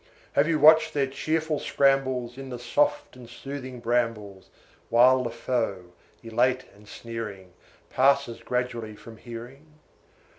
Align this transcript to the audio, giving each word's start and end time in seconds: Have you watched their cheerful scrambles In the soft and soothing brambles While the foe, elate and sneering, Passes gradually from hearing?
Have 0.33 0.47
you 0.47 0.57
watched 0.57 0.95
their 0.95 1.05
cheerful 1.05 1.59
scrambles 1.59 2.35
In 2.35 2.49
the 2.49 2.57
soft 2.57 3.15
and 3.15 3.29
soothing 3.29 3.79
brambles 3.79 4.49
While 4.89 5.23
the 5.23 5.29
foe, 5.29 5.91
elate 6.23 6.65
and 6.73 6.87
sneering, 6.87 7.53
Passes 7.91 8.39
gradually 8.41 8.95
from 8.95 9.17
hearing? 9.17 9.73